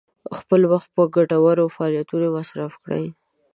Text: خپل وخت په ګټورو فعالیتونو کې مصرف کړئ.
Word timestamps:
خپل 0.37 0.61
وخت 0.71 0.89
په 0.95 1.03
ګټورو 1.15 1.65
فعالیتونو 1.75 2.27
کې 2.29 2.33
مصرف 2.37 2.71
کړئ. 2.83 3.05